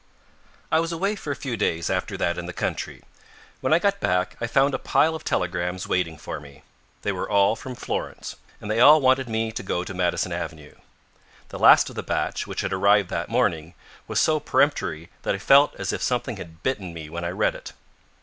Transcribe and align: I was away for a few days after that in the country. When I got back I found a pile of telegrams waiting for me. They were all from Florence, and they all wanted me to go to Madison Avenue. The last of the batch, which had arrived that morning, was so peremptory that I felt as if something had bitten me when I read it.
I 0.71 0.79
was 0.79 0.91
away 0.91 1.15
for 1.15 1.29
a 1.29 1.35
few 1.35 1.55
days 1.55 1.87
after 1.87 2.17
that 2.17 2.39
in 2.39 2.47
the 2.47 2.53
country. 2.53 3.03
When 3.59 3.71
I 3.71 3.77
got 3.77 3.99
back 3.99 4.35
I 4.41 4.47
found 4.47 4.73
a 4.73 4.79
pile 4.79 5.13
of 5.13 5.23
telegrams 5.23 5.87
waiting 5.87 6.17
for 6.17 6.39
me. 6.39 6.63
They 7.03 7.11
were 7.11 7.29
all 7.29 7.55
from 7.55 7.75
Florence, 7.75 8.35
and 8.59 8.71
they 8.71 8.79
all 8.79 8.99
wanted 8.99 9.29
me 9.29 9.51
to 9.51 9.61
go 9.61 9.83
to 9.83 9.93
Madison 9.93 10.31
Avenue. 10.33 10.73
The 11.49 11.59
last 11.59 11.87
of 11.91 11.95
the 11.95 12.01
batch, 12.01 12.47
which 12.47 12.61
had 12.61 12.73
arrived 12.73 13.09
that 13.09 13.29
morning, 13.29 13.75
was 14.07 14.19
so 14.19 14.39
peremptory 14.39 15.09
that 15.21 15.35
I 15.35 15.37
felt 15.37 15.75
as 15.75 15.93
if 15.93 16.01
something 16.01 16.37
had 16.37 16.63
bitten 16.63 16.95
me 16.95 17.07
when 17.07 17.23
I 17.23 17.29
read 17.29 17.53
it. 17.53 17.73